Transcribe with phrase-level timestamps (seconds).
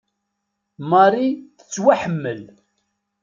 [0.89, 2.41] Marie tettwaḥemmel.